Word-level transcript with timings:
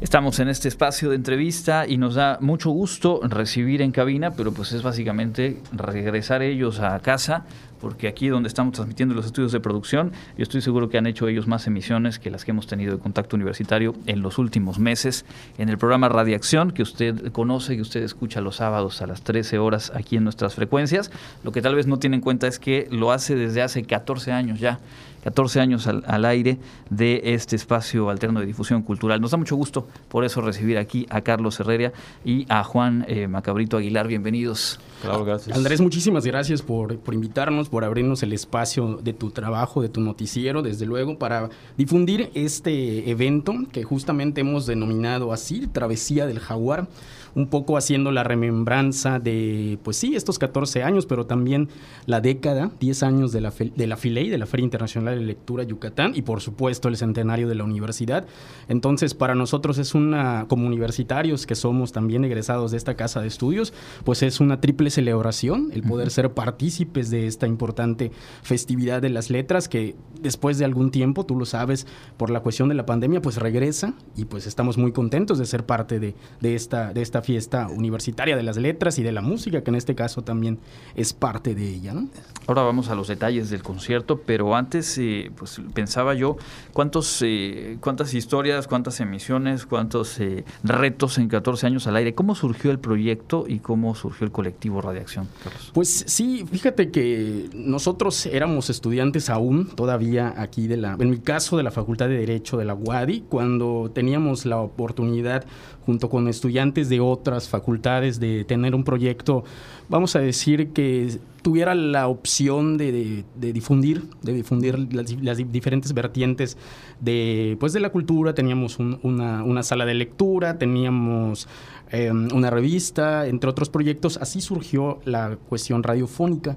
Estamos 0.00 0.38
en 0.40 0.48
este 0.48 0.68
espacio 0.68 1.10
de 1.10 1.16
entrevista 1.16 1.86
y 1.86 1.96
nos 1.96 2.16
da 2.16 2.38
mucho 2.40 2.70
gusto 2.70 3.20
recibir 3.22 3.80
en 3.80 3.92
cabina, 3.92 4.32
pero 4.32 4.52
pues 4.52 4.72
es 4.72 4.82
básicamente 4.82 5.62
regresar 5.72 6.42
ellos 6.42 6.80
a 6.80 6.98
casa, 7.00 7.44
porque 7.84 8.08
aquí 8.08 8.28
donde 8.28 8.48
estamos 8.48 8.72
transmitiendo 8.72 9.14
los 9.14 9.26
estudios 9.26 9.52
de 9.52 9.60
producción, 9.60 10.10
yo 10.38 10.42
estoy 10.42 10.62
seguro 10.62 10.88
que 10.88 10.96
han 10.96 11.06
hecho 11.06 11.28
ellos 11.28 11.46
más 11.46 11.66
emisiones 11.66 12.18
que 12.18 12.30
las 12.30 12.42
que 12.42 12.52
hemos 12.52 12.66
tenido 12.66 12.96
de 12.96 12.98
contacto 12.98 13.36
universitario 13.36 13.94
en 14.06 14.22
los 14.22 14.38
últimos 14.38 14.78
meses 14.78 15.26
en 15.58 15.68
el 15.68 15.76
programa 15.76 16.08
Radiación, 16.08 16.70
que 16.70 16.80
usted 16.80 17.30
conoce, 17.30 17.76
que 17.76 17.82
usted 17.82 18.02
escucha 18.02 18.40
los 18.40 18.56
sábados 18.56 19.02
a 19.02 19.06
las 19.06 19.20
13 19.20 19.58
horas 19.58 19.92
aquí 19.94 20.16
en 20.16 20.24
nuestras 20.24 20.54
frecuencias. 20.54 21.10
Lo 21.42 21.52
que 21.52 21.60
tal 21.60 21.74
vez 21.74 21.86
no 21.86 21.98
tiene 21.98 22.16
en 22.16 22.22
cuenta 22.22 22.46
es 22.46 22.58
que 22.58 22.88
lo 22.90 23.12
hace 23.12 23.34
desde 23.34 23.60
hace 23.60 23.82
14 23.82 24.32
años 24.32 24.60
ya 24.60 24.80
14 25.24 25.60
años 25.60 25.86
al, 25.86 26.24
aire 26.26 26.58
de 26.90 27.22
este 27.24 27.56
espacio 27.56 28.10
alterno 28.10 28.40
de 28.40 28.46
difusión 28.46 28.82
cultural. 28.82 29.22
Nos 29.22 29.30
da 29.30 29.38
mucho 29.38 29.56
gusto 29.56 29.88
por 30.08 30.22
eso 30.22 30.42
recibir 30.42 30.76
aquí 30.76 31.06
a 31.08 31.22
Carlos 31.22 31.58
Herrera 31.60 31.92
y 32.26 32.44
a 32.50 32.62
Juan 32.62 33.06
eh, 33.08 33.26
Macabrito 33.26 33.78
Aguilar. 33.78 34.06
Bienvenidos. 34.06 34.78
Claro, 35.00 35.24
gracias. 35.24 35.56
Andrés, 35.56 35.80
muchísimas 35.80 36.26
gracias 36.26 36.60
por, 36.60 36.98
por 36.98 37.14
invitarnos, 37.14 37.70
por 37.74 37.84
abrirnos 37.84 38.22
el 38.22 38.32
espacio 38.32 39.00
de 39.02 39.12
tu 39.12 39.32
trabajo, 39.32 39.82
de 39.82 39.88
tu 39.88 40.00
noticiero, 40.00 40.62
desde 40.62 40.86
luego, 40.86 41.18
para 41.18 41.50
difundir 41.76 42.30
este 42.34 43.10
evento 43.10 43.52
que 43.72 43.82
justamente 43.82 44.42
hemos 44.42 44.66
denominado 44.66 45.32
así, 45.32 45.66
Travesía 45.66 46.24
del 46.24 46.38
Jaguar 46.38 46.86
un 47.34 47.48
poco 47.48 47.76
haciendo 47.76 48.12
la 48.12 48.24
remembranza 48.24 49.18
de, 49.18 49.78
pues 49.82 49.96
sí, 49.96 50.14
estos 50.14 50.38
14 50.38 50.82
años, 50.82 51.06
pero 51.06 51.26
también 51.26 51.68
la 52.06 52.20
década, 52.20 52.70
10 52.80 53.02
años 53.02 53.32
de 53.32 53.40
la, 53.40 53.52
de 53.52 53.86
la 53.86 53.96
FILEI, 53.96 54.28
de 54.28 54.38
la 54.38 54.46
Feria 54.46 54.64
Internacional 54.64 55.18
de 55.18 55.24
Lectura 55.24 55.64
Yucatán, 55.64 56.12
y 56.14 56.22
por 56.22 56.40
supuesto 56.40 56.88
el 56.88 56.96
centenario 56.96 57.48
de 57.48 57.54
la 57.54 57.64
universidad. 57.64 58.26
Entonces, 58.68 59.14
para 59.14 59.34
nosotros 59.34 59.78
es 59.78 59.94
una, 59.94 60.46
como 60.48 60.66
universitarios 60.66 61.46
que 61.46 61.54
somos 61.54 61.92
también 61.92 62.24
egresados 62.24 62.70
de 62.70 62.76
esta 62.76 62.94
casa 62.94 63.20
de 63.20 63.28
estudios, 63.28 63.72
pues 64.04 64.22
es 64.22 64.40
una 64.40 64.60
triple 64.60 64.90
celebración 64.90 65.70
el 65.72 65.82
poder 65.82 66.10
ser 66.10 66.32
partícipes 66.32 67.10
de 67.10 67.26
esta 67.26 67.46
importante 67.46 68.12
festividad 68.42 69.02
de 69.02 69.10
las 69.10 69.30
letras 69.30 69.68
que 69.68 69.96
después 70.20 70.58
de 70.58 70.64
algún 70.64 70.90
tiempo, 70.90 71.26
tú 71.26 71.36
lo 71.36 71.44
sabes, 71.44 71.86
por 72.16 72.30
la 72.30 72.40
cuestión 72.40 72.68
de 72.68 72.74
la 72.74 72.86
pandemia, 72.86 73.20
pues 73.20 73.36
regresa 73.36 73.94
y 74.16 74.24
pues 74.26 74.46
estamos 74.46 74.78
muy 74.78 74.92
contentos 74.92 75.38
de 75.38 75.46
ser 75.46 75.66
parte 75.66 75.98
de, 75.98 76.14
de 76.40 76.54
esta, 76.54 76.92
de 76.92 77.02
esta 77.02 77.22
fiesta 77.24 77.66
universitaria 77.68 78.36
de 78.36 78.42
las 78.42 78.56
letras 78.56 78.98
y 78.98 79.02
de 79.02 79.10
la 79.10 79.22
música, 79.22 79.62
que 79.62 79.70
en 79.70 79.76
este 79.76 79.94
caso 79.94 80.22
también 80.22 80.58
es 80.94 81.12
parte 81.12 81.54
de 81.54 81.68
ella. 81.68 81.94
¿no? 81.94 82.08
Ahora 82.46 82.62
vamos 82.62 82.90
a 82.90 82.94
los 82.94 83.08
detalles 83.08 83.50
del 83.50 83.62
concierto, 83.62 84.20
pero 84.24 84.54
antes 84.54 84.96
eh, 84.98 85.32
pues 85.34 85.60
pensaba 85.72 86.14
yo 86.14 86.36
cuántos, 86.72 87.22
eh, 87.22 87.78
cuántas 87.80 88.14
historias, 88.14 88.68
cuántas 88.68 89.00
emisiones, 89.00 89.66
cuántos 89.66 90.20
eh, 90.20 90.44
retos 90.62 91.18
en 91.18 91.28
14 91.28 91.66
años 91.66 91.86
al 91.86 91.96
aire. 91.96 92.14
¿Cómo 92.14 92.34
surgió 92.34 92.70
el 92.70 92.78
proyecto 92.78 93.46
y 93.48 93.60
cómo 93.60 93.94
surgió 93.94 94.26
el 94.26 94.32
colectivo 94.32 94.82
Radiación, 94.82 95.28
Pues 95.72 96.04
sí, 96.06 96.44
fíjate 96.50 96.90
que 96.90 97.48
nosotros 97.54 98.26
éramos 98.26 98.68
estudiantes 98.68 99.30
aún, 99.30 99.68
todavía 99.68 100.34
aquí 100.36 100.66
de 100.66 100.76
la, 100.76 100.96
en 100.98 101.10
mi 101.10 101.18
caso 101.18 101.56
de 101.56 101.62
la 101.62 101.70
Facultad 101.70 102.08
de 102.08 102.18
Derecho 102.18 102.58
de 102.58 102.66
la 102.66 102.74
UADI, 102.74 103.22
cuando 103.28 103.90
teníamos 103.94 104.44
la 104.44 104.58
oportunidad 104.58 105.46
junto 105.86 106.08
con 106.08 106.28
estudiantes 106.28 106.88
de 106.88 107.00
otras 107.14 107.48
facultades 107.48 108.20
de 108.20 108.44
tener 108.44 108.74
un 108.74 108.84
proyecto, 108.84 109.44
vamos 109.88 110.16
a 110.16 110.20
decir 110.20 110.72
que 110.72 111.18
tuviera 111.44 111.74
la 111.74 112.08
opción 112.08 112.78
de, 112.78 113.22
difundir, 113.36 114.08
de 114.22 114.32
difundir 114.32 114.88
las, 114.94 115.36
diferentes 115.52 115.92
vertientes 115.92 116.56
de, 117.00 117.58
pues 117.60 117.74
de 117.74 117.80
la 117.80 117.90
cultura. 117.90 118.34
Teníamos 118.34 118.78
una, 118.78 119.44
una, 119.44 119.62
sala 119.62 119.84
de 119.84 119.92
lectura, 119.92 120.56
teníamos 120.56 121.46
Em, 121.90 122.28
una 122.34 122.50
revista, 122.50 123.26
entre 123.28 123.48
otros 123.48 123.68
proyectos. 123.68 124.16
Así 124.16 124.40
surgió 124.40 124.98
la 125.04 125.36
cuestión 125.36 125.84
radiofónica. 125.84 126.56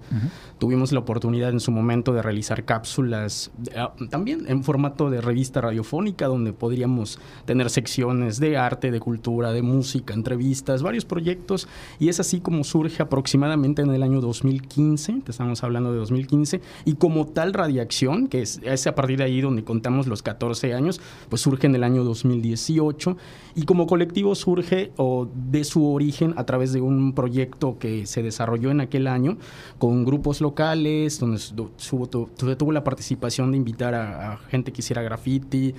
Tuvimos 0.58 0.92
la 0.92 1.00
oportunidad 1.00 1.52
en 1.52 1.60
su 1.60 1.72
momento 1.72 2.12
de 2.12 2.24
realizar 2.24 2.66
cápsulas 2.66 3.52
ah, 3.76 3.94
también 4.10 4.46
en 4.48 4.64
formato 4.64 5.12
de 5.12 5.22
revista 5.22 5.62
radiofónica, 5.62 6.26
donde 6.26 6.54
podríamos 6.54 7.20
tener 7.46 7.70
secciones 7.70 8.40
de 8.40 8.58
arte, 8.58 8.90
de 8.90 9.00
cultura, 9.00 9.52
de 9.52 9.62
música, 9.62 10.16
entrevistas, 10.16 10.82
varios 10.82 11.06
proyectos. 11.06 11.68
Y 12.00 12.10
es 12.10 12.20
así 12.20 12.40
como 12.40 12.64
surge 12.64 13.04
aproximadamente 13.04 13.84
en 13.84 13.92
el 13.92 14.02
año 14.02 14.22
2015, 14.22 14.77
te 14.78 15.32
estamos 15.32 15.64
hablando 15.64 15.92
de 15.92 15.98
2015, 15.98 16.62
y 16.86 16.94
como 16.94 17.26
tal 17.26 17.54
radiación, 17.54 18.28
que 18.28 18.44
es, 18.44 18.88
a 18.88 18.94
partir 18.94 19.18
de 19.18 19.24
ahí 19.24 19.42
donde 19.42 19.64
contamos 19.64 20.06
los 20.06 20.22
14 20.22 20.76
años, 20.76 21.02
pues 21.30 21.42
surge 21.42 21.66
en 21.66 21.74
el 21.74 21.84
año 21.84 22.04
2018 22.04 23.18
y 23.56 23.64
como 23.64 23.88
colectivo 23.88 24.36
surge 24.36 24.92
o 24.98 25.28
de 25.34 25.64
su 25.64 25.92
origen 25.92 26.36
a 26.38 26.46
través 26.46 26.74
de 26.74 26.82
un 26.82 27.14
proyecto 27.14 27.80
que 27.80 28.06
se 28.06 28.22
desarrolló 28.22 28.70
en 28.70 28.82
aquel 28.82 29.08
año 29.08 29.38
con 29.80 30.06
grupos 30.06 30.42
locales, 30.42 31.20
donde 31.20 31.42
tuvo, 32.58 32.72
la 32.72 32.84
participación 32.84 33.52
de 33.52 33.58
invitar 33.58 33.96
a 33.96 34.38
gente 34.50 34.72
que 34.72 34.82
hiciera 34.82 35.02
graffiti, 35.02 35.74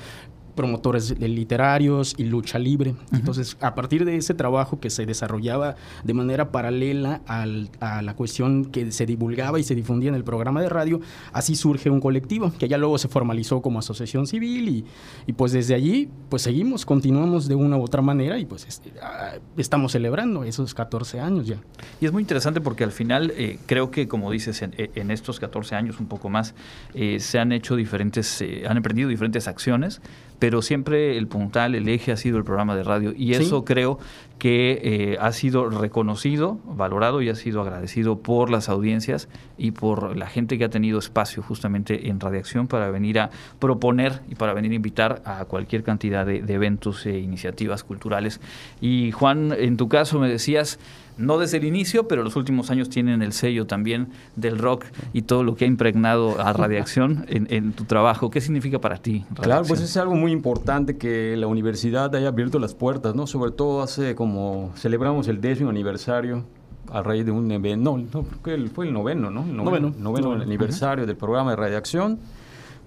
promotores 0.59 1.17
literarios 1.21 2.17
y 2.19 2.25
lucha 2.25 2.59
libre. 2.59 2.97
Entonces, 3.13 3.57
a 3.61 3.77
partir 3.77 4.05
de 4.05 4.17
ese 4.17 4.35
trabajo 4.35 4.81
que 4.81 4.91
se 4.91 5.07
desarrollaba 5.07 5.77
de 6.03 6.15
manera 6.15 6.51
paralela 6.51 7.21
a 7.29 8.03
la 8.03 8.15
cuestión 8.17 8.65
que 8.65 8.91
se 8.91 9.07
divulgaba 9.07 9.61
y 9.61 9.63
se 9.63 9.77
difundía 9.77 10.09
en 10.09 10.17
el 10.17 10.25
programa 10.25 10.61
de 10.61 10.69
radio, 10.69 11.01
así 11.33 11.55
surge 11.55 11.91
un 11.91 12.01
colectivo 12.01 12.53
que 12.59 12.67
ya 12.67 12.77
luego 12.77 12.99
se 12.99 13.07
formalizó 13.07 13.63
como 13.63 13.79
asociación 13.79 14.27
civil 14.27 14.85
y, 15.29 15.33
pues 15.35 15.53
desde 15.53 15.77
allí 15.77 16.09
pues 16.29 16.43
seguimos, 16.43 16.85
continuamos 16.85 17.47
de 17.47 17.55
una 17.55 17.77
u 17.77 17.83
otra 17.85 18.03
manera 18.03 18.37
y 18.41 18.45
pues 18.45 18.67
este, 18.67 18.93
ah, 19.01 19.35
estamos 19.57 19.93
celebrando 19.93 20.43
esos 20.43 20.75
14 20.75 21.21
años 21.21 21.47
ya. 21.47 21.59
Y 22.01 22.07
es 22.07 22.13
muy 22.13 22.23
interesante 22.23 22.61
porque 22.61 22.83
al 22.83 22.91
final 22.91 23.33
eh, 23.37 23.61
creo 23.67 23.93
que 23.93 24.09
como 24.09 24.33
dices, 24.33 24.61
en, 24.63 25.11
estos 25.13 25.39
14 25.39 25.77
años 25.77 26.01
un 26.01 26.09
poco 26.09 26.29
más, 26.29 26.57
eh, 26.95 27.21
se 27.21 27.39
han 27.39 27.53
hecho 27.53 27.77
diferentes, 27.77 28.43
eh, 28.43 28.65
han 28.69 28.77
emprendido 28.77 29.09
diferentes 29.09 29.47
acciones 29.47 30.01
pero 30.39 30.63
siempre 30.63 31.17
el 31.17 31.27
puntal, 31.27 31.75
el 31.75 31.89
eje 31.89 32.13
ha 32.13 32.17
sido 32.17 32.39
el 32.39 32.45
programa 32.45 32.77
de 32.77 32.85
radio 32.85 33.13
y 33.17 33.33
eso 33.35 33.65
creo 33.65 33.99
que 34.39 34.81
eh, 34.83 35.19
ha 35.21 35.33
sido 35.33 35.69
reconocido, 35.69 36.59
valorado 36.65 37.23
y 37.23 37.29
ha 37.29 37.35
sido 37.35 37.61
agradecido 37.61 38.19
por 38.19 38.51
las 38.51 38.69
audiencias 38.69 39.29
y 39.57 39.73
por 39.73 40.17
la 40.17 40.29
gente 40.29 40.59
que 40.59 40.65
ha 40.65 40.71
tenido 40.71 41.01
espacio 41.01 41.43
justamente 41.43 42.09
en 42.09 42.21
Radiación 42.21 42.69
para 42.69 42.91
venir 42.91 43.19
a 43.19 43.31
proponer 43.59 44.21
y 44.29 44.37
para 44.37 44.55
venir 44.55 44.73
a 44.73 44.75
invitar 44.77 45.23
a 45.25 45.45
cualquier 45.47 45.83
cantidad 45.83 46.25
de, 46.25 46.43
de 46.43 46.55
eventos 46.55 47.05
e 47.07 47.19
iniciativas 47.19 47.83
culturales. 47.83 48.41
Y 48.81 49.11
Juan, 49.11 49.53
en 49.59 49.77
tu 49.77 49.89
caso 49.89 50.21
me 50.21 50.29
decías, 50.29 50.79
no 51.19 51.39
desde 51.39 51.59
el 51.59 51.65
inicio, 51.65 52.09
pero 52.09 52.23
los 52.23 52.37
últimos 52.37 52.71
años 52.71 52.89
tienen 52.89 53.23
el 53.23 53.33
sello 53.33 53.67
también 53.67 54.09
del 54.37 54.59
rock 54.59 54.87
y 55.13 55.23
todo 55.23 55.43
lo 55.43 55.57
que 55.57 55.65
ha 55.65 55.69
impregnado 55.69 56.41
a 56.41 56.53
Radiación 56.53 57.27
en, 57.29 57.73
tu 57.73 57.85
trabajo. 57.85 58.31
¿Qué 58.31 58.41
significa 58.41 58.81
para 58.81 58.97
ti? 58.97 59.25
Claro, 59.41 59.65
pues 59.67 59.81
es 59.81 59.97
algo 59.97 60.15
muy 60.15 60.33
importante 60.33 60.97
que 60.97 61.37
la 61.37 61.47
universidad 61.47 62.15
haya 62.15 62.29
abierto 62.29 62.59
las 62.59 62.75
puertas, 62.75 63.15
¿no? 63.15 63.27
Sobre 63.27 63.51
todo 63.51 63.83
hace 63.83 64.15
como 64.15 64.73
celebramos 64.77 65.29
el 65.29 65.41
décimo 65.41 65.71
aniversario 65.71 66.45
a 66.91 67.03
raíz 67.03 67.27
de 67.27 67.33
un 67.33 67.51
evento, 67.51 67.99
no, 67.99 67.99
no 67.99 68.25
fue 68.73 68.87
el 68.87 68.93
noveno, 68.95 69.31
¿no? 69.31 69.43
El 69.43 69.57
noveno, 69.57 69.93
noveno, 69.99 70.33
aniversario 70.33 71.07
del 71.07 71.17
programa 71.17 71.51
de 71.51 71.57
Radiación 71.57 72.19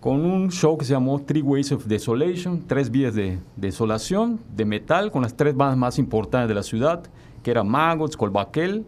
con 0.02 0.26
un 0.26 0.52
show 0.52 0.78
que 0.80 0.84
se 0.84 0.94
llamó 0.94 1.22
Three 1.22 1.44
Ways 1.44 1.72
of 1.72 1.86
Desolation, 1.86 2.64
tres 2.66 2.90
vías 2.90 3.14
de 3.14 3.38
desolación, 3.56 4.40
de 4.56 4.66
metal, 4.66 5.12
con 5.12 5.22
las 5.22 5.38
tres 5.38 5.56
bandas 5.56 5.78
más 5.78 6.00
importantes 6.00 6.50
de 6.50 6.56
la 6.56 6.64
ciudad, 6.64 7.04
que 7.44 7.52
eran 7.52 7.70
Magos, 7.70 8.18
Colbaquel, 8.18 8.84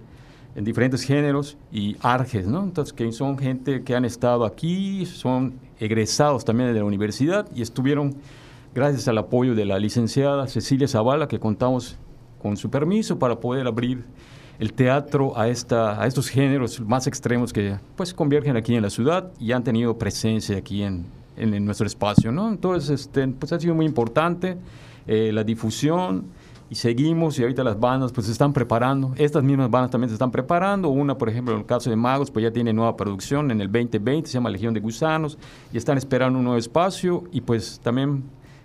en 0.56 0.64
diferentes 0.64 1.04
géneros, 1.04 1.56
y 1.72 1.96
Arges, 2.02 2.48
¿no? 2.48 2.64
Entonces, 2.64 2.94
que 2.94 3.12
son 3.12 3.38
gente 3.38 3.84
que 3.84 3.96
han 3.96 4.06
estado 4.06 4.44
aquí, 4.44 5.06
son 5.06 5.54
egresados 5.80 6.46
también 6.46 6.74
de 6.74 6.80
la 6.80 6.86
universidad 6.86 7.48
y 7.54 7.62
estuvieron, 7.62 8.16
gracias 8.74 9.08
al 9.08 9.20
apoyo 9.20 9.54
de 9.54 9.66
la 9.66 9.78
licenciada 9.78 10.48
Cecilia 10.48 10.88
Zavala, 10.88 11.28
que 11.28 11.40
contamos 11.40 11.96
con 12.42 12.58
su 12.58 12.72
permiso 12.72 13.20
para 13.20 13.40
poder 13.40 13.68
abrir 13.68 14.04
el 14.60 14.74
teatro 14.74 15.38
a, 15.38 15.48
esta, 15.48 16.02
a 16.02 16.08
estos 16.08 16.30
géneros 16.30 16.80
más 16.82 17.08
extremos 17.08 17.52
que 17.52 17.78
pues 17.96 18.14
convergen 18.14 18.56
aquí 18.56 18.76
en 18.76 18.84
la 18.84 18.90
ciudad 18.90 19.32
y 19.40 19.52
han 19.52 19.64
tenido 19.64 19.98
presencia 19.98 20.58
aquí 20.58 20.84
en, 20.84 21.06
en, 21.36 21.66
nuestro 21.66 21.88
espacio, 21.88 22.32
¿no? 22.32 22.50
Entonces, 22.50 23.02
este, 23.02 23.28
pues 23.28 23.52
ha 23.52 23.60
sido 23.60 23.76
muy 23.76 23.86
importante 23.86 24.58
eh, 25.08 25.32
la 25.34 25.44
difusión, 25.44 26.26
y 26.74 26.76
seguimos 26.76 27.38
y 27.38 27.44
ahorita 27.44 27.64
las 27.64 27.80
bandas 27.80 28.12
pues 28.12 28.26
se 28.26 28.32
están 28.32 28.52
preparando. 28.52 29.14
Estas 29.16 29.44
mismas 29.44 29.70
bandas 29.70 29.92
también 29.92 30.10
se 30.10 30.16
están 30.16 30.32
preparando. 30.32 30.90
Una, 30.90 31.16
por 31.16 31.30
ejemplo, 31.30 31.54
en 31.54 31.60
el 31.60 31.66
caso 31.68 31.88
de 31.92 31.96
Magos, 31.96 32.32
pues 32.32 32.42
ya 32.42 32.52
tiene 32.52 32.74
nueva 32.74 32.98
producción 32.98 33.52
en 33.52 33.62
el 33.62 33.72
2020, 33.72 34.28
se 34.28 34.34
llama 34.34 34.50
Legión 34.50 34.74
de 34.74 34.80
Gusanos, 34.80 35.38
y 35.72 35.78
están 35.78 36.00
esperando 36.00 36.40
un 36.40 36.46
nuevo 36.46 36.58
espacio 36.58 37.26
y 37.32 37.42
pues 37.42 37.80
también 37.84 38.24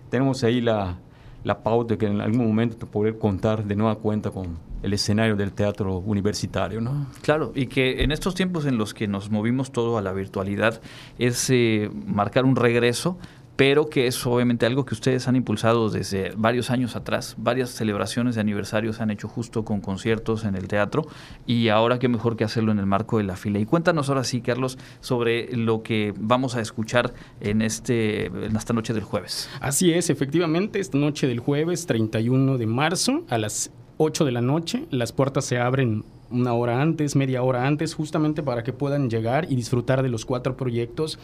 tenemos 0.09 0.43
ahí 0.43 0.59
la, 0.59 0.97
la 1.43 1.61
pauta 1.61 1.97
que 1.97 2.07
en 2.07 2.19
algún 2.19 2.47
momento 2.47 2.87
poder 2.87 3.19
contar 3.19 3.63
de 3.63 3.75
nueva 3.75 3.95
cuenta 3.95 4.31
con 4.31 4.57
el 4.83 4.93
escenario 4.93 5.35
del 5.35 5.53
teatro 5.53 5.97
universitario, 5.97 6.81
¿no? 6.81 7.07
Claro, 7.21 7.51
y 7.55 7.67
que 7.67 8.03
en 8.03 8.11
estos 8.11 8.35
tiempos 8.35 8.65
en 8.65 8.77
los 8.77 8.93
que 8.93 9.07
nos 9.07 9.29
movimos 9.29 9.71
todo 9.71 9.97
a 9.97 10.01
la 10.01 10.13
virtualidad 10.13 10.81
es 11.17 11.49
eh, 11.49 11.89
marcar 12.05 12.45
un 12.45 12.55
regreso 12.55 13.17
pero 13.59 13.89
que 13.89 14.07
es 14.07 14.25
obviamente 14.25 14.65
algo 14.65 14.85
que 14.85 14.93
ustedes 14.93 15.27
han 15.27 15.35
impulsado 15.35 15.89
desde 15.89 16.31
varios 16.37 16.69
años 16.69 16.95
atrás. 16.95 17.35
Varias 17.37 17.71
celebraciones 17.71 18.35
de 18.35 18.39
aniversarios 18.39 18.95
se 18.95 19.03
han 19.03 19.11
hecho 19.11 19.27
justo 19.27 19.65
con 19.65 19.81
conciertos 19.81 20.45
en 20.45 20.55
el 20.55 20.69
teatro 20.69 21.05
y 21.45 21.67
ahora 21.67 21.99
qué 21.99 22.07
mejor 22.07 22.37
que 22.37 22.45
hacerlo 22.45 22.71
en 22.71 22.79
el 22.79 22.85
marco 22.85 23.17
de 23.17 23.25
la 23.25 23.35
fila. 23.35 23.59
Y 23.59 23.65
cuéntanos 23.65 24.07
ahora 24.07 24.23
sí, 24.23 24.39
Carlos, 24.39 24.77
sobre 25.01 25.53
lo 25.57 25.83
que 25.83 26.13
vamos 26.17 26.55
a 26.55 26.61
escuchar 26.61 27.13
en, 27.41 27.61
este, 27.61 28.27
en 28.27 28.55
esta 28.55 28.71
noche 28.71 28.93
del 28.93 29.03
jueves. 29.03 29.49
Así 29.59 29.91
es, 29.91 30.09
efectivamente, 30.09 30.79
esta 30.79 30.97
noche 30.97 31.27
del 31.27 31.41
jueves 31.41 31.85
31 31.85 32.57
de 32.57 32.65
marzo 32.65 33.25
a 33.27 33.37
las 33.37 33.73
8 34.01 34.23
de 34.23 34.31
la 34.31 34.41
noche. 34.41 34.85
Las 34.91 35.11
puertas 35.11 35.43
se 35.43 35.59
abren 35.59 36.05
una 36.31 36.53
hora 36.53 36.81
antes, 36.81 37.17
media 37.17 37.43
hora 37.43 37.67
antes, 37.67 37.93
justamente 37.93 38.41
para 38.41 38.63
que 38.63 38.71
puedan 38.71 39.09
llegar 39.09 39.47
y 39.51 39.55
disfrutar 39.57 40.03
de 40.03 40.09
los 40.09 40.25
cuatro 40.25 40.55
proyectos 40.55 41.19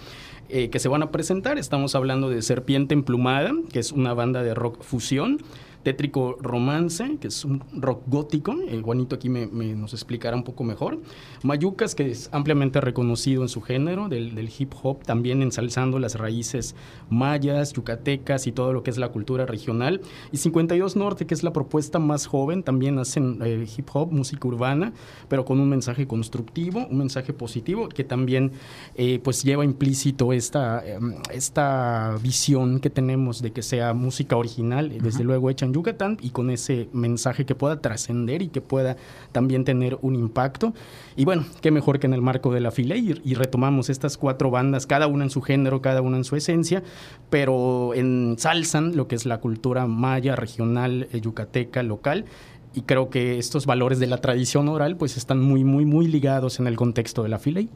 eh, 0.50 0.70
que 0.70 0.80
se 0.80 0.90
van 0.90 1.02
a 1.02 1.10
presentar. 1.10 1.58
Estamos 1.58 1.96
hablando 1.96 2.30
de 2.30 2.42
Serpiente 2.42 2.94
Emplumada, 2.94 3.54
que 3.72 3.80
es 3.80 3.94
una 3.94 4.14
banda 4.14 4.44
de 4.44 4.54
rock 4.54 4.84
fusión. 4.84 5.40
Tétrico 5.86 6.36
Romance, 6.42 7.18
que 7.22 7.28
es 7.28 7.46
un 7.46 7.64
rock 7.72 8.02
gótico, 8.08 8.56
el 8.68 8.82
Juanito 8.82 9.16
aquí 9.16 9.30
me, 9.30 9.46
nos 9.46 9.94
explicará 9.94 10.36
un 10.36 10.44
poco 10.44 10.64
mejor. 10.64 11.00
Mayucas, 11.44 11.94
que 11.94 12.10
es 12.10 12.28
ampliamente 12.32 12.82
reconocido 12.82 13.44
en 13.44 13.50
su 13.50 13.62
género, 13.62 14.10
del, 14.10 14.50
hip 14.58 14.74
hop, 14.82 15.04
también 15.04 15.44
ensalzando 15.44 16.00
las 16.00 16.16
raíces 16.16 16.74
mayas, 17.12 17.74
yucatecas 17.74 18.48
y 18.48 18.52
todo 18.52 18.74
lo 18.74 18.82
que 18.82 18.90
es 18.90 18.98
la 18.98 19.10
cultura 19.10 19.46
regional. 19.46 20.02
Y 20.32 20.38
52 20.38 20.96
Norte, 20.96 21.28
que 21.28 21.36
es 21.36 21.44
la 21.44 21.54
propuesta 21.54 22.00
más 22.00 22.26
joven, 22.26 22.64
también 22.64 22.98
hacen 22.98 23.38
eh, 23.44 23.68
hip 23.78 23.88
hop, 23.94 24.12
música 24.12 24.48
urbana, 24.48 24.92
pero 25.28 25.46
con 25.46 25.60
un 25.60 25.70
mensaje 25.70 26.08
constructivo, 26.08 26.88
un 26.90 26.98
mensaje 26.98 27.32
positivo, 27.32 27.90
que 27.90 28.04
también 28.04 28.54
eh, 28.96 29.20
pues 29.24 29.44
lleva 29.44 29.64
implícito 29.64 30.34
esta, 30.34 30.84
em, 30.84 31.14
esta 31.32 32.18
visión 32.24 32.80
que 32.80 32.90
tenemos 32.90 33.44
de 33.44 33.52
que 33.52 33.62
sea 33.62 33.94
música 33.94 34.36
original, 34.36 34.92
desde 35.00 35.24
luego 35.24 35.52
hecha 35.52 35.68
en 35.68 35.75
Yucatán 35.76 36.18
y 36.22 36.32
con 36.32 36.50
ese 36.50 36.90
mensaje 36.94 37.46
que 37.46 37.54
pueda 37.54 37.82
trascender 37.82 38.42
y 38.42 38.48
que 38.48 38.62
pueda 38.62 38.98
también 39.32 39.66
tener 39.66 39.98
un 40.02 40.16
impacto. 40.16 40.74
Y 41.16 41.26
bueno, 41.26 41.46
qué 41.62 41.72
mejor 41.72 42.00
que 42.00 42.08
en 42.08 42.14
el 42.14 42.22
marco 42.22 42.54
de 42.54 42.62
la 42.62 42.72
fila 42.72 42.96
y, 42.96 43.22
y, 43.24 43.34
retomamos 43.36 43.90
estas 43.90 44.18
cuatro 44.18 44.50
bandas, 44.50 44.88
cada 44.88 45.08
una 45.08 45.26
en 45.26 45.30
su 45.30 45.42
género, 45.42 45.82
cada 45.82 46.02
una 46.02 46.18
en 46.18 46.24
su 46.24 46.36
esencia, 46.36 46.84
pero 47.30 47.94
ensalzan 47.94 48.96
lo 48.96 49.08
que 49.08 49.16
es 49.16 49.26
la 49.26 49.40
cultura 49.40 49.86
maya, 49.86 50.36
regional, 50.36 51.08
eh, 51.12 51.22
yucateca, 51.22 51.84
local 51.84 52.26
y 52.74 52.82
creo 52.82 53.10
que 53.10 53.40
estos 53.40 53.66
valores 53.66 54.00
de 54.00 54.08
la 54.08 54.18
tradición 54.18 54.68
oral 54.68 54.98
pues 54.98 55.18
están 55.18 55.42
muy, 55.42 55.64
muy, 55.64 55.86
muy 55.86 56.08
ligados 56.08 56.60
en 56.60 56.68
el 56.68 56.76
contexto 56.76 57.24
de 57.24 57.30
la 57.30 57.40
FILEI. 57.40 57.70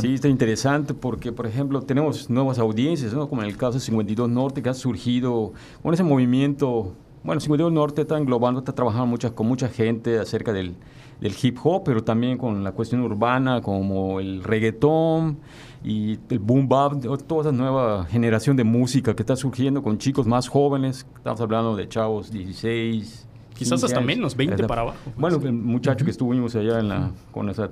Sí, 0.00 0.12
está 0.12 0.28
interesante 0.28 0.92
porque, 0.92 1.32
por 1.32 1.46
ejemplo, 1.46 1.80
tenemos 1.80 2.28
nuevas 2.28 2.58
audiencias, 2.58 3.14
¿no? 3.14 3.30
como 3.30 3.42
en 3.42 3.48
el 3.48 3.56
caso 3.56 3.74
de 3.74 3.80
52 3.80 4.28
Norte, 4.28 4.62
que 4.62 4.68
ha 4.68 4.74
surgido 4.74 5.54
con 5.82 5.94
ese 5.94 6.02
movimiento 6.02 6.94
bueno, 7.26 7.40
52 7.40 7.72
Norte 7.72 8.02
está 8.02 8.16
englobando, 8.16 8.60
está 8.60 8.72
trabajando 8.72 9.06
mucha, 9.06 9.30
con 9.30 9.48
mucha 9.48 9.68
gente 9.68 10.18
acerca 10.18 10.52
del, 10.52 10.76
hip 11.20 11.58
hop, 11.62 11.82
pero 11.84 12.04
también 12.04 12.38
con 12.38 12.62
la 12.62 12.72
cuestión 12.72 13.02
urbana, 13.02 13.60
como 13.60 14.20
el 14.20 14.44
reggaetón 14.44 15.38
y 15.82 16.18
el 16.30 16.38
boom 16.38 16.68
bap, 16.68 16.94
toda 17.26 17.42
esa 17.42 17.52
nueva 17.52 18.06
generación 18.06 18.56
de 18.56 18.64
música 18.64 19.14
que 19.14 19.22
está 19.22 19.34
surgiendo 19.34 19.82
con 19.82 19.98
chicos 19.98 20.26
más 20.26 20.48
jóvenes. 20.48 21.06
Estamos 21.16 21.40
hablando 21.40 21.74
de 21.74 21.88
chavos 21.88 22.30
16. 22.30 23.26
Quizás 23.54 23.82
hasta 23.82 24.00
menos, 24.00 24.36
20 24.36 24.64
para 24.66 24.82
abajo. 24.82 24.98
Bueno, 25.16 25.38
el 25.42 25.52
muchacho 25.52 26.04
que 26.04 26.10
estuvimos 26.10 26.54
allá 26.54 26.78
en 26.78 26.88
la, 26.88 27.10
con 27.32 27.48
ese 27.48 27.68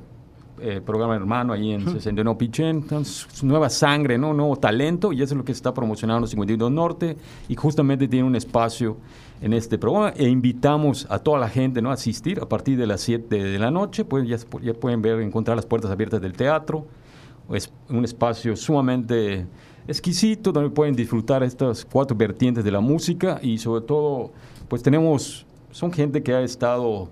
eh, 0.60 0.80
programa 0.84 1.16
hermano 1.16 1.52
ahí 1.52 1.72
en 1.72 1.84
69 1.84 2.38
Pichén, 2.38 2.84
nueva 3.42 3.68
sangre, 3.68 4.18
¿no? 4.18 4.32
nuevo 4.32 4.56
talento, 4.56 5.12
y 5.12 5.22
eso 5.22 5.34
es 5.34 5.38
lo 5.38 5.44
que 5.44 5.52
se 5.52 5.58
está 5.58 5.74
promocionando 5.74 6.26
52 6.26 6.70
Norte, 6.70 7.16
y 7.48 7.56
justamente 7.56 8.06
tiene 8.08 8.26
un 8.26 8.36
espacio 8.36 8.96
en 9.40 9.52
este 9.52 9.78
programa 9.78 10.10
e 10.16 10.28
invitamos 10.28 11.06
a 11.10 11.18
toda 11.18 11.38
la 11.38 11.48
gente 11.48 11.82
¿no? 11.82 11.90
a 11.90 11.94
asistir 11.94 12.40
a 12.40 12.48
partir 12.48 12.78
de 12.78 12.86
las 12.86 13.00
7 13.00 13.42
de 13.42 13.58
la 13.58 13.70
noche, 13.70 14.04
pues 14.04 14.28
ya, 14.28 14.38
ya 14.62 14.74
pueden 14.74 15.02
ver, 15.02 15.20
encontrar 15.20 15.56
las 15.56 15.66
puertas 15.66 15.90
abiertas 15.90 16.20
del 16.20 16.34
teatro, 16.34 16.86
es 17.50 17.70
un 17.88 18.04
espacio 18.04 18.56
sumamente 18.56 19.46
exquisito 19.86 20.52
donde 20.52 20.70
pueden 20.70 20.94
disfrutar 20.94 21.42
estas 21.42 21.84
cuatro 21.84 22.16
vertientes 22.16 22.64
de 22.64 22.70
la 22.70 22.80
música 22.80 23.38
y 23.42 23.58
sobre 23.58 23.84
todo 23.84 24.32
pues 24.68 24.82
tenemos, 24.82 25.46
son 25.70 25.92
gente 25.92 26.22
que 26.22 26.32
ha 26.32 26.42
estado 26.42 27.10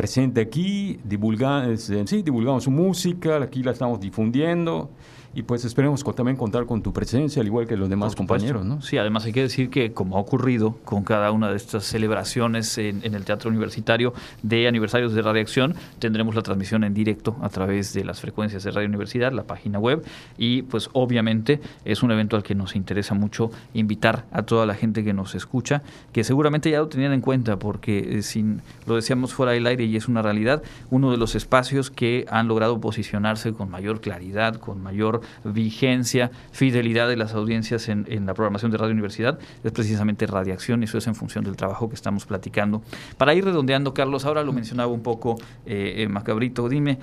presente 0.00 0.40
aquí, 0.40 0.98
divulgando, 1.04 1.76
sí, 1.76 2.22
divulgamos 2.22 2.64
su 2.64 2.70
música, 2.70 3.36
aquí 3.36 3.62
la 3.62 3.72
estamos 3.72 4.00
difundiendo 4.00 4.88
y 5.32 5.42
pues 5.42 5.64
esperemos 5.64 6.02
también 6.14 6.36
contar 6.36 6.66
con 6.66 6.82
tu 6.82 6.92
presencia, 6.92 7.40
al 7.40 7.46
igual 7.46 7.66
que 7.66 7.76
los 7.76 7.88
demás 7.88 8.16
compañeros, 8.16 8.64
¿no? 8.64 8.82
Sí, 8.82 8.98
además 8.98 9.24
hay 9.26 9.32
que 9.32 9.42
decir 9.42 9.70
que 9.70 9.92
como 9.92 10.16
ha 10.16 10.20
ocurrido 10.20 10.76
con 10.84 11.04
cada 11.04 11.30
una 11.30 11.50
de 11.50 11.56
estas 11.56 11.84
celebraciones 11.84 12.76
en, 12.78 13.02
el 13.02 13.24
Teatro 13.24 13.48
Universitario 13.48 14.12
de 14.42 14.66
aniversarios 14.66 15.12
de 15.12 15.22
Radiación, 15.22 15.76
tendremos 16.00 16.34
la 16.34 16.42
transmisión 16.42 16.82
en 16.82 16.94
directo 16.94 17.36
a 17.42 17.48
través 17.48 17.92
de 17.92 18.04
las 18.04 18.20
frecuencias 18.20 18.64
de 18.64 18.72
Radio 18.72 18.88
Universidad, 18.88 19.32
la 19.32 19.44
página 19.44 19.78
web, 19.78 20.04
y 20.36 20.62
pues 20.62 20.90
obviamente 20.94 21.60
es 21.84 22.02
un 22.02 22.10
evento 22.10 22.34
al 22.34 22.42
que 22.42 22.56
nos 22.56 22.74
interesa 22.74 23.14
mucho 23.14 23.52
invitar 23.72 24.26
a 24.32 24.42
toda 24.42 24.66
la 24.66 24.74
gente 24.74 25.04
que 25.04 25.12
nos 25.12 25.36
escucha, 25.36 25.82
que 26.12 26.24
seguramente 26.24 26.70
ya 26.70 26.78
lo 26.78 26.88
tenían 26.88 27.12
en 27.12 27.20
cuenta, 27.20 27.56
porque 27.56 28.18
eh, 28.18 28.22
sin, 28.22 28.62
lo 28.86 28.96
decíamos 28.96 29.32
fuera 29.32 29.52
del 29.52 29.66
aire 29.66 29.84
y 29.90 29.96
es 29.96 30.08
una 30.08 30.22
realidad, 30.22 30.62
uno 30.90 31.10
de 31.10 31.16
los 31.16 31.34
espacios 31.34 31.90
que 31.90 32.24
han 32.30 32.48
logrado 32.48 32.80
posicionarse 32.80 33.52
con 33.52 33.70
mayor 33.70 34.00
claridad, 34.00 34.56
con 34.56 34.82
mayor 34.82 35.20
vigencia, 35.44 36.30
fidelidad 36.52 37.08
de 37.08 37.16
las 37.16 37.34
audiencias 37.34 37.88
en, 37.88 38.06
la 38.26 38.34
programación 38.34 38.70
de 38.70 38.78
Radio 38.78 38.92
Universidad 38.92 39.38
es 39.64 39.72
precisamente 39.72 40.26
radiación 40.26 40.82
y 40.82 40.84
eso 40.84 40.98
es 40.98 41.06
en 41.06 41.14
función 41.14 41.44
del 41.44 41.56
trabajo 41.56 41.88
que 41.88 41.94
estamos 41.94 42.26
platicando. 42.26 42.82
Para 43.16 43.34
ir 43.34 43.44
redondeando, 43.44 43.94
Carlos, 43.94 44.24
ahora 44.24 44.44
lo 44.44 44.52
mencionaba 44.52 44.92
un 44.92 45.02
poco 45.02 45.36
eh, 45.66 45.94
eh, 45.98 46.08
Macabrito, 46.08 46.68
dime, 46.68 46.98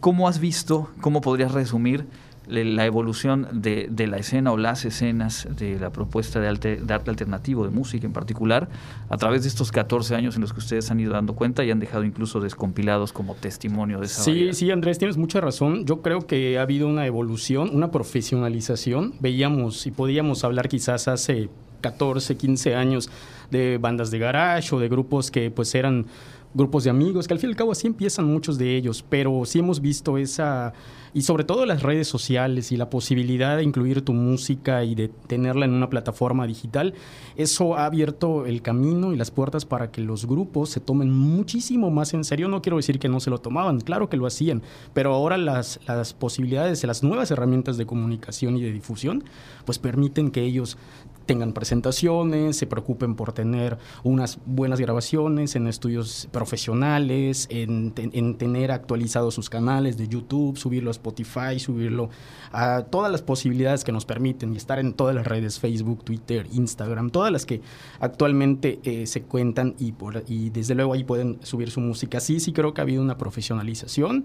¿cómo 0.00 0.28
has 0.28 0.40
visto, 0.40 0.90
cómo 1.00 1.20
podrías 1.20 1.52
resumir 1.52 2.06
la 2.50 2.84
evolución 2.84 3.48
de, 3.52 3.88
la 4.06 4.16
escena 4.16 4.52
o 4.52 4.56
las 4.56 4.84
escenas 4.84 5.48
de 5.56 5.78
la 5.78 5.90
propuesta 5.90 6.40
de, 6.40 6.48
arte 6.48 7.10
alternativo, 7.10 7.64
de 7.64 7.70
música 7.70 8.06
en 8.06 8.12
particular, 8.12 8.68
a 9.08 9.16
través 9.16 9.42
de 9.42 9.48
estos 9.48 9.70
14 9.72 10.14
años 10.14 10.34
en 10.34 10.42
los 10.42 10.52
que 10.52 10.58
ustedes 10.58 10.90
han 10.90 11.00
ido 11.00 11.12
dando 11.12 11.34
cuenta 11.34 11.64
y 11.64 11.70
han 11.70 11.78
dejado 11.78 12.04
incluso 12.04 12.40
descompilados 12.40 13.12
como 13.12 13.34
testimonio 13.34 14.00
de 14.00 14.06
esa 14.06 14.22
Sí, 14.22 14.52
sí, 14.52 14.70
Andrés, 14.70 14.98
tienes 14.98 15.16
mucha 15.16 15.40
razón. 15.40 15.86
Yo 15.86 16.02
creo 16.02 16.26
que 16.26 16.58
ha 16.58 16.62
habido 16.62 16.88
una 16.88 17.06
evolución, 17.06 17.70
una 17.72 17.90
profesionalización. 17.90 19.14
Veíamos 19.20 19.86
y 19.86 19.90
podíamos 19.90 20.44
hablar 20.44 20.68
quizás 20.68 21.08
hace 21.08 21.48
14, 21.80 22.36
15 22.36 22.74
años 22.74 23.10
de 23.50 23.78
bandas 23.78 24.10
de 24.10 24.18
garage 24.18 24.74
o 24.74 24.78
de 24.78 24.88
grupos 24.88 25.30
que 25.30 25.50
pues 25.50 25.74
eran 25.74 26.06
grupos 26.54 26.84
de 26.84 26.90
amigos, 26.90 27.28
que 27.28 27.34
al 27.34 27.40
fin 27.40 27.50
y 27.50 27.52
al 27.52 27.56
cabo 27.56 27.72
así 27.72 27.86
empiezan 27.86 28.26
muchos 28.26 28.58
de 28.58 28.76
ellos, 28.76 29.04
pero 29.08 29.42
sí 29.44 29.60
hemos 29.60 29.80
visto 29.80 30.18
esa 30.18 30.72
y 31.12 31.22
sobre 31.22 31.44
todo 31.44 31.66
las 31.66 31.82
redes 31.82 32.08
sociales 32.08 32.72
y 32.72 32.76
la 32.76 32.90
posibilidad 32.90 33.56
de 33.56 33.62
incluir 33.62 34.02
tu 34.02 34.12
música 34.12 34.84
y 34.84 34.94
de 34.94 35.08
tenerla 35.08 35.64
en 35.64 35.72
una 35.72 35.90
plataforma 35.90 36.46
digital, 36.46 36.94
eso 37.36 37.76
ha 37.76 37.86
abierto 37.86 38.46
el 38.46 38.62
camino 38.62 39.12
y 39.12 39.16
las 39.16 39.30
puertas 39.30 39.64
para 39.64 39.90
que 39.90 40.00
los 40.00 40.26
grupos 40.26 40.70
se 40.70 40.80
tomen 40.80 41.10
muchísimo 41.10 41.90
más 41.90 42.14
en 42.14 42.24
serio. 42.24 42.48
No 42.48 42.62
quiero 42.62 42.76
decir 42.76 42.98
que 42.98 43.08
no 43.08 43.20
se 43.20 43.30
lo 43.30 43.38
tomaban, 43.38 43.80
claro 43.80 44.08
que 44.08 44.16
lo 44.16 44.26
hacían, 44.26 44.62
pero 44.94 45.12
ahora 45.14 45.36
las, 45.38 45.80
las 45.86 46.14
posibilidades, 46.14 46.84
las 46.84 47.02
nuevas 47.02 47.30
herramientas 47.30 47.76
de 47.76 47.86
comunicación 47.86 48.56
y 48.56 48.62
de 48.62 48.72
difusión, 48.72 49.24
pues 49.64 49.78
permiten 49.78 50.30
que 50.30 50.42
ellos 50.42 50.78
tengan 51.26 51.52
presentaciones, 51.52 52.56
se 52.56 52.66
preocupen 52.66 53.14
por 53.14 53.32
tener 53.32 53.78
unas 54.02 54.38
buenas 54.46 54.80
grabaciones 54.80 55.54
en 55.56 55.66
estudios 55.66 56.28
profesionales, 56.32 57.46
en, 57.50 57.92
tener 57.92 58.72
actualizados 58.72 59.34
sus 59.34 59.50
canales 59.50 59.96
de 59.96 60.08
YouTube, 60.08 60.56
subirlo 60.56 60.90
a 60.90 60.92
Spotify, 60.92 61.58
subirlo 61.58 62.10
a 62.52 62.82
todas 62.82 63.12
las 63.12 63.22
posibilidades 63.22 63.84
que 63.84 63.92
nos 63.92 64.04
permiten 64.04 64.52
y 64.54 64.56
estar 64.56 64.78
en 64.78 64.92
todas 64.92 65.14
las 65.14 65.26
redes, 65.26 65.58
Facebook, 65.58 66.04
Twitter, 66.04 66.46
Instagram, 66.52 67.10
todas 67.10 67.30
las 67.32 67.46
que 67.46 67.60
actualmente 68.00 68.80
eh, 68.82 69.06
se 69.06 69.22
cuentan 69.22 69.74
y, 69.78 70.50
desde 70.50 70.74
luego 70.74 70.94
ahí 70.94 71.04
pueden 71.04 71.38
subir 71.42 71.70
su 71.70 71.80
música. 71.80 72.20
Sí, 72.20 72.40
sí 72.40 72.52
creo 72.52 72.74
que 72.74 72.80
ha 72.80 72.84
habido 72.84 73.02
una 73.02 73.16
profesionalización. 73.16 74.24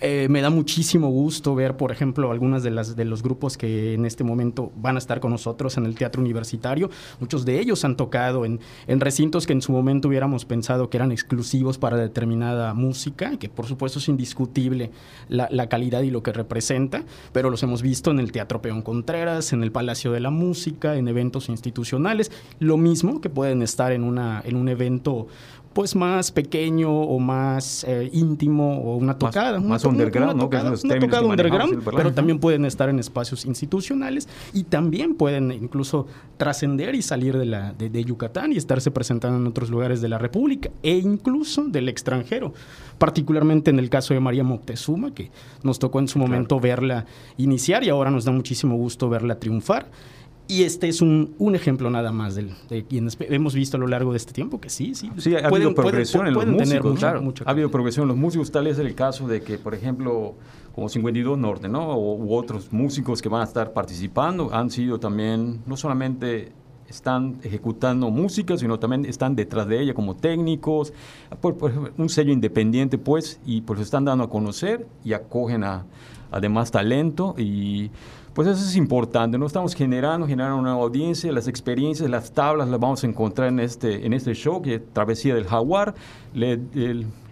Eh, 0.00 0.28
me 0.30 0.40
da 0.40 0.50
muchísimo 0.50 1.08
gusto 1.08 1.56
ver, 1.56 1.76
por 1.76 1.90
ejemplo, 1.90 2.30
algunas 2.30 2.62
de, 2.62 2.70
las, 2.70 2.94
de 2.94 3.04
los 3.04 3.22
grupos 3.22 3.56
que 3.56 3.94
en 3.94 4.04
este 4.04 4.22
momento 4.22 4.70
van 4.76 4.94
a 4.94 4.98
estar 4.98 5.18
con 5.18 5.32
nosotros 5.32 5.76
en 5.76 5.86
el 5.86 5.96
Teatro 5.96 6.22
Universitario. 6.28 6.90
Muchos 7.20 7.44
de 7.44 7.58
ellos 7.58 7.84
han 7.84 7.96
tocado 7.96 8.44
en, 8.44 8.60
recintos 8.86 9.46
que 9.46 9.52
en 9.54 9.62
su 9.62 9.72
momento 9.72 10.08
hubiéramos 10.08 10.44
pensado 10.44 10.90
que 10.90 10.98
eran 10.98 11.10
exclusivos 11.10 11.78
para 11.78 11.96
determinada 11.96 12.74
música, 12.74 13.38
que 13.38 13.48
por 13.48 13.66
supuesto 13.66 13.98
es 13.98 14.08
indiscutible 14.08 14.90
la, 15.28 15.68
calidad 15.68 16.02
y 16.02 16.10
lo 16.10 16.22
que 16.22 16.32
representa, 16.32 17.04
pero 17.32 17.50
los 17.50 17.62
hemos 17.62 17.82
visto 17.82 18.10
en 18.10 18.20
el 18.20 18.32
Teatro 18.32 18.62
Peón 18.62 18.82
Contreras, 18.82 19.52
en 19.52 19.62
el 19.62 19.72
Palacio 19.72 20.12
de 20.12 20.20
la 20.20 20.30
Música, 20.30 20.96
en 20.96 21.08
eventos 21.08 21.48
institucionales, 21.48 22.30
lo 22.58 22.76
mismo 22.76 23.20
que 23.20 23.30
pueden 23.30 23.62
estar 23.62 23.92
en, 23.92 24.04
en 24.04 24.56
un 24.56 24.68
evento 24.68 25.26
pues 25.78 25.94
más 25.94 26.32
pequeño 26.32 26.90
o 26.90 27.20
más 27.20 27.84
eh, 27.86 28.10
íntimo 28.12 28.80
o 28.80 28.96
una 28.96 29.16
tocada. 29.16 29.60
Más, 29.60 29.84
underground, 29.84 30.34
¿no? 30.34 30.42
Tocada, 30.42 30.72
una 30.72 30.98
tocada 30.98 31.22
underground, 31.24 31.84
pero 31.94 32.12
también 32.12 32.40
pueden 32.40 32.64
estar 32.64 32.88
en 32.88 32.98
espacios 32.98 33.44
institucionales 33.44 34.28
y 34.52 34.64
también 34.64 35.14
pueden 35.14 35.52
incluso 35.52 36.08
trascender 36.36 36.96
y 36.96 37.02
salir 37.02 37.38
de, 37.38 37.46
la, 37.46 37.74
de, 37.74 38.04
Yucatán 38.04 38.52
y 38.52 38.56
estarse 38.56 38.90
presentando 38.90 39.38
en 39.38 39.46
otros 39.46 39.70
lugares 39.70 40.00
de 40.00 40.08
la 40.08 40.18
República 40.18 40.68
e 40.82 40.96
incluso 40.96 41.68
del 41.68 41.88
extranjero. 41.88 42.52
Particularmente 42.98 43.70
en 43.70 43.78
el 43.78 43.88
caso 43.88 44.14
de 44.14 44.18
María 44.18 44.42
Moctezuma, 44.42 45.14
que 45.14 45.30
nos 45.62 45.78
tocó 45.78 46.00
en 46.00 46.08
su 46.08 46.18
momento 46.18 46.58
verla 46.58 47.06
iniciar 47.36 47.84
y 47.84 47.88
ahora 47.88 48.10
nos 48.10 48.24
da 48.24 48.32
muchísimo 48.32 48.74
gusto 48.76 49.08
verla 49.08 49.38
triunfar. 49.38 49.86
Y 50.50 50.62
este 50.62 50.88
es 50.88 51.02
un, 51.02 51.34
un 51.38 51.54
ejemplo 51.54 51.90
nada 51.90 52.10
más 52.10 52.34
de, 52.34 52.50
de, 52.70 52.82
quienes 52.84 53.18
hemos 53.20 53.54
visto 53.54 53.76
a 53.76 53.80
lo 53.80 53.86
largo 53.86 54.12
de 54.12 54.16
este 54.16 54.32
tiempo 54.32 54.58
que 54.58 54.70
sí, 54.70 54.94
sí. 54.94 55.10
Sí, 55.18 55.36
ha 55.36 55.46
habido 55.46 55.74
progresión 55.74 56.26
en 56.26 56.32
los 56.32 56.46
músicos, 56.46 56.98
claro. 56.98 57.34
ha 57.44 57.50
habido 57.50 57.70
progresión 57.70 58.04
en 58.04 58.08
los 58.08 58.16
músicos. 58.16 58.50
Tal 58.50 58.66
es 58.66 58.78
el 58.78 58.94
caso 58.94 59.28
de 59.28 59.42
que, 59.42 59.58
por 59.58 59.74
ejemplo, 59.74 60.36
como 60.74 60.88
52 60.88 61.36
Norte, 61.36 61.68
¿no? 61.68 61.90
O, 61.90 62.16
u 62.16 62.34
otros 62.34 62.72
músicos 62.72 63.20
que 63.20 63.28
van 63.28 63.42
a 63.42 63.44
estar 63.44 63.74
participando 63.74 64.48
han 64.54 64.70
sido 64.70 64.98
también, 64.98 65.60
no 65.66 65.76
solamente 65.76 66.50
están 66.88 67.36
ejecutando 67.42 68.10
música, 68.10 68.56
sino 68.56 68.78
también 68.78 69.04
están 69.04 69.36
detrás 69.36 69.68
de 69.68 69.82
ella 69.82 69.92
como 69.92 70.16
técnicos, 70.16 70.94
por, 71.42 71.56
un 71.98 72.08
sello 72.08 72.32
independiente, 72.32 72.96
pues, 72.96 73.38
y 73.44 73.60
pues 73.60 73.80
están 73.80 74.06
dando 74.06 74.24
a 74.24 74.30
conocer 74.30 74.86
y 75.04 75.12
acogen 75.12 75.64
a, 75.64 75.84
además 76.30 76.70
talento 76.70 77.34
y 77.36 77.90
pues 78.38 78.46
eso 78.46 78.64
es 78.64 78.76
importante, 78.76 79.36
¿no? 79.36 79.46
Estamos 79.46 79.74
generando, 79.74 80.24
generando 80.24 80.60
una 80.60 80.70
audiencia, 80.70 81.32
las 81.32 81.48
experiencias, 81.48 82.08
las 82.08 82.32
tablas 82.32 82.68
las 82.68 82.78
vamos 82.78 83.02
a 83.02 83.08
encontrar 83.08 83.48
en 83.48 83.58
este, 83.58 84.06
en 84.06 84.12
este 84.12 84.32
show, 84.32 84.62
que 84.62 84.76
es 84.76 84.80
Travesía 84.92 85.34
del 85.34 85.44
Jaguar. 85.44 85.96
Le, 86.32 86.60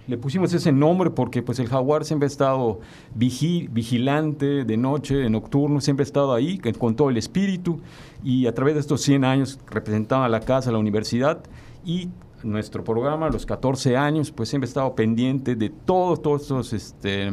le 0.09 0.19
pusimos 0.19 0.53
ese 0.53 0.73
nombre 0.73 1.11
porque 1.11 1.45
pues 1.45 1.61
el 1.61 1.69
jaguar 1.69 2.05
siempre 2.05 2.27
ha 2.27 2.27
estado 2.27 2.81
vigilante 3.15 4.65
de 4.65 4.77
noche, 4.77 5.15
de 5.15 5.31
nocturno, 5.31 5.81
siempre 5.81 6.03
ha 6.03 6.09
estado 6.09 6.35
ahí 6.35 6.59
con 6.77 6.97
todo 6.97 7.09
el 7.09 7.19
espíritu 7.19 7.81
y 8.25 8.49
a 8.49 8.53
través 8.53 8.75
de 8.75 8.81
estos 8.81 9.01
100 9.03 9.25
años 9.25 9.61
representaba 9.71 10.29
la 10.29 10.41
casa, 10.41 10.73
la 10.73 10.79
universidad 10.79 11.39
y 11.85 12.09
nuestro 12.43 12.83
programa, 12.83 13.31
los 13.31 13.47
14 13.47 13.97
años, 13.97 14.33
pues 14.33 14.49
siempre 14.49 14.67
ha 14.67 14.71
estado 14.71 14.97
pendiente 14.97 15.55
de 15.55 15.71
todos, 15.71 16.21
todos 16.21 16.43
estos 16.43 16.73
este, 16.73 17.31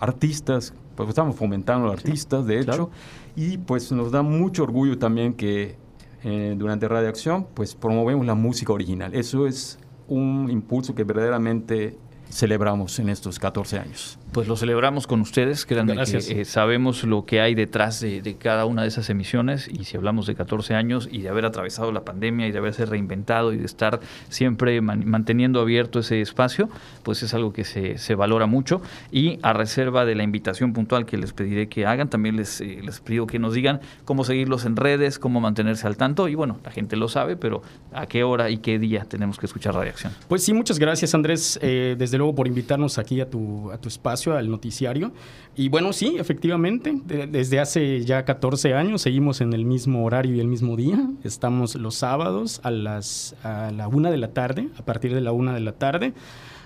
artistas 0.00 0.74
pues 0.94 1.08
estamos 1.08 1.36
fomentando 1.36 1.86
a 1.88 1.92
los 1.92 1.98
artistas, 1.98 2.46
de 2.46 2.60
hecho, 2.60 2.90
y 3.36 3.58
pues 3.58 3.92
nos 3.92 4.10
da 4.12 4.22
mucho 4.22 4.62
orgullo 4.62 4.98
también 4.98 5.34
que 5.34 5.76
eh, 6.24 6.54
durante 6.56 6.86
Radiación 6.88 7.46
pues 7.54 7.74
promovemos 7.74 8.26
la 8.26 8.34
música 8.34 8.72
original. 8.72 9.14
Eso 9.14 9.46
es 9.46 9.78
un 10.08 10.48
impulso 10.50 10.94
que 10.94 11.04
verdaderamente 11.04 11.98
celebramos 12.30 12.98
en 12.98 13.08
estos 13.08 13.38
14 13.38 13.78
años. 13.78 14.18
Pues 14.32 14.48
lo 14.48 14.56
celebramos 14.56 15.06
con 15.06 15.20
ustedes, 15.20 15.66
créanme 15.66 15.94
que 15.94 16.16
eh, 16.16 16.44
sabemos 16.46 17.04
lo 17.04 17.26
que 17.26 17.42
hay 17.42 17.54
detrás 17.54 18.00
de, 18.00 18.36
cada 18.38 18.64
una 18.64 18.80
de 18.80 18.88
esas 18.88 19.10
emisiones 19.10 19.68
y 19.68 19.84
si 19.84 19.98
hablamos 19.98 20.26
de 20.26 20.34
14 20.34 20.74
años 20.74 21.06
y 21.12 21.20
de 21.20 21.28
haber 21.28 21.44
atravesado 21.44 21.92
la 21.92 22.00
pandemia 22.00 22.46
y 22.46 22.52
de 22.52 22.56
haberse 22.56 22.86
reinventado 22.86 23.52
y 23.52 23.58
de 23.58 23.66
estar 23.66 24.00
siempre 24.30 24.80
manteniendo 24.80 25.60
abierto 25.60 25.98
ese 25.98 26.22
espacio, 26.22 26.70
pues 27.02 27.22
es 27.22 27.34
algo 27.34 27.52
que 27.52 27.64
se, 27.64 27.98
se, 27.98 28.14
valora 28.14 28.46
mucho. 28.46 28.80
Y 29.10 29.38
a 29.42 29.52
reserva 29.52 30.06
de 30.06 30.14
la 30.14 30.22
invitación 30.22 30.72
puntual 30.72 31.04
que 31.04 31.18
les 31.18 31.34
pediré 31.34 31.68
que 31.68 31.84
hagan, 31.84 32.08
también 32.08 32.36
les, 32.36 32.62
eh, 32.62 32.80
les 32.82 33.00
pido 33.00 33.26
que 33.26 33.38
nos 33.38 33.52
digan 33.52 33.82
cómo 34.06 34.24
seguirlos 34.24 34.64
en 34.64 34.76
redes, 34.76 35.18
cómo 35.18 35.42
mantenerse 35.42 35.86
al 35.86 35.98
tanto 35.98 36.28
y 36.28 36.36
bueno, 36.36 36.58
la 36.64 36.70
gente 36.70 36.96
lo 36.96 37.08
sabe, 37.08 37.36
pero 37.36 37.60
a 37.92 38.06
qué 38.06 38.24
hora 38.24 38.48
y 38.48 38.58
qué 38.58 38.78
día 38.78 39.04
tenemos 39.04 39.38
que 39.38 39.44
escuchar 39.44 39.74
Radiación. 39.74 40.14
Pues 40.26 40.42
sí, 40.42 40.54
muchas 40.54 40.78
gracias 40.78 41.14
Andrés, 41.14 41.58
eh, 41.60 41.96
desde 41.98 42.16
luego 42.16 42.34
por 42.34 42.46
invitarnos 42.46 42.96
aquí 42.96 43.20
a 43.20 43.28
tu, 43.28 43.70
a 43.70 43.76
tu 43.76 43.88
espacio 43.88 44.21
al 44.30 44.50
noticiario. 44.50 45.12
Y 45.54 45.68
bueno, 45.68 45.92
sí, 45.92 46.16
efectivamente, 46.18 46.98
desde 47.04 47.60
hace 47.60 48.04
ya 48.04 48.24
14 48.24 48.74
años 48.74 49.02
seguimos 49.02 49.40
en 49.40 49.52
el 49.52 49.64
mismo 49.64 50.04
horario 50.04 50.34
y 50.34 50.40
el 50.40 50.46
mismo 50.46 50.76
día. 50.76 50.98
Estamos 51.24 51.74
los 51.74 51.96
sábados 51.96 52.60
a, 52.62 52.70
las, 52.70 53.34
a 53.42 53.70
la 53.70 53.88
una 53.88 54.10
de 54.10 54.16
la 54.16 54.32
tarde, 54.32 54.68
a 54.78 54.84
partir 54.84 55.14
de 55.14 55.20
la 55.20 55.32
una 55.32 55.52
de 55.52 55.60
la 55.60 55.72
tarde. 55.72 56.14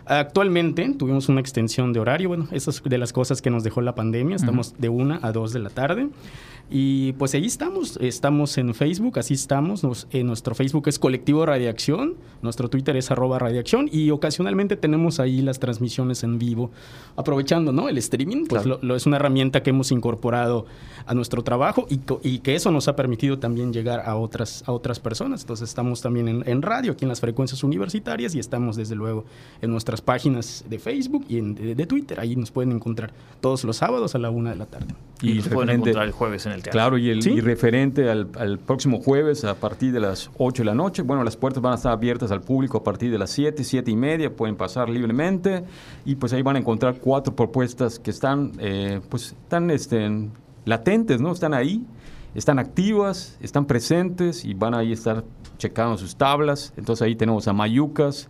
Actualmente 0.07 0.89
tuvimos 0.97 1.29
una 1.29 1.41
extensión 1.41 1.93
de 1.93 1.99
horario, 1.99 2.29
bueno, 2.29 2.47
esas 2.53 2.83
de 2.83 2.97
las 2.97 3.13
cosas 3.13 3.43
que 3.43 3.51
nos 3.51 3.65
dejó 3.65 3.81
la 3.81 3.97
pandemia, 3.97 4.37
estamos 4.37 4.75
de 4.79 4.89
una 4.89 5.19
a 5.23 5.33
dos 5.33 5.53
de 5.53 5.59
la 5.59 5.71
tarde. 5.71 6.09
Y 6.69 7.13
pues 7.13 7.33
ahí 7.35 7.47
estamos, 7.47 7.97
estamos 8.01 8.59
en 8.59 8.75
Facebook, 8.75 9.21
así 9.21 9.35
estamos. 9.35 9.87
en 10.11 10.27
nuestro 10.27 10.55
Facebook 10.57 10.89
es 10.89 10.99
Colectivo 10.99 11.47
Radiación, 11.47 12.17
nuestro 12.43 12.69
Twitter 12.69 12.97
es 12.97 13.13
arroba 13.13 13.39
radiación 13.39 13.89
y 13.93 14.11
ocasionalmente 14.11 14.77
tenemos 14.77 15.21
ahí 15.21 15.43
las 15.43 15.61
transmisiones 15.61 16.25
en 16.25 16.41
vivo, 16.41 16.73
aprovechando 17.15 17.73
¿no? 17.73 17.89
el 17.89 17.99
streaming, 17.99 18.47
pues 18.47 18.67
lo, 18.67 18.97
es 18.97 19.07
una 19.07 19.17
herramienta 19.17 19.63
que 19.63 19.71
hemos 19.71 19.93
incorporado 19.93 20.67
a 21.07 21.15
nuestro 21.15 21.45
trabajo 21.45 21.87
y, 21.89 22.01
y, 22.23 22.41
que 22.41 22.57
eso 22.57 22.73
nos 22.73 22.89
ha 22.89 22.97
permitido 22.97 23.39
también 23.39 23.73
llegar 23.73 24.01
a 24.01 24.17
otras, 24.17 24.65
a 24.67 24.73
otras 24.73 24.99
personas. 24.99 25.43
Entonces 25.43 25.69
estamos 25.69 26.01
también 26.01 26.43
en, 26.45 26.63
radio, 26.63 26.93
aquí 26.93 27.05
en 27.05 27.11
las 27.11 27.21
frecuencias 27.21 27.63
universitarias 27.63 28.35
y 28.35 28.41
estamos 28.41 28.75
desde 28.75 28.97
luego 28.97 29.25
en 29.63 29.71
nuestras 29.71 29.96
páginas 30.01 30.65
de 30.69 30.79
Facebook 30.79 31.25
y 31.29 31.41
de, 31.41 31.87
Twitter. 31.87 32.21
Ahí 32.21 32.37
nos 32.37 32.51
pueden 32.51 32.73
encontrar 32.73 33.13
todos 33.41 33.65
los 33.65 33.77
sábados 33.77 34.15
a 34.15 34.19
la 34.19 34.31
una 34.31 34.51
de 34.51 34.57
la 34.57 34.67
tarde. 34.67 34.95
Y, 35.23 35.35
nos 35.35 35.49
pueden 35.49 35.71
encontrar 35.71 36.07
el 36.07 36.13
jueves 36.13 36.47
en 36.47 36.53
el 36.53 36.63
Claro, 36.63 36.99
y, 36.99 37.11
el, 37.11 37.23
referente 37.43 38.11
al, 38.11 38.59
próximo 38.59 39.01
jueves 39.01 39.45
a 39.45 39.55
partir 39.55 39.93
de 39.93 40.01
las 40.01 40.31
8 40.39 40.63
de 40.63 40.67
la 40.67 40.75
noche, 40.75 41.03
bueno, 41.03 41.25
las 41.25 41.37
puertas 41.37 41.63
van 41.63 41.73
a 41.73 41.77
estar 41.77 41.93
abiertas 41.93 42.31
al 42.31 42.41
público 42.41 42.79
a 42.79 42.85
partir 42.85 43.11
de 43.11 43.19
las 43.19 43.31
7, 43.31 43.65
7 43.65 43.91
y 43.91 43.97
media, 43.97 44.35
pueden 44.35 44.57
pasar 44.57 44.89
libremente 44.89 45.65
y 46.05 46.17
pues 46.17 46.33
ahí 46.33 46.43
van 46.43 46.57
a 46.57 46.59
encontrar 46.59 46.99
cuatro 47.01 47.35
propuestas 47.35 47.99
que 47.99 48.11
están, 48.11 48.53
eh, 48.59 49.01
pues, 49.09 49.33
están 49.43 49.71
este, 49.71 50.29
latentes, 50.65 51.21
¿no? 51.21 51.33
Están 51.33 51.55
ahí, 51.55 51.85
están 52.35 52.59
activas, 52.59 53.39
están 53.41 53.65
presentes 53.65 54.45
y 54.45 54.53
van 54.53 54.75
a 54.75 54.79
ahí 54.79 54.93
estar 54.93 55.25
checando 55.59 55.97
sus 55.97 56.17
tablas. 56.17 56.73
Entonces 56.77 57.03
ahí 57.03 57.17
tenemos 57.17 57.49
a 57.49 57.53
Mayucas, 57.53 58.29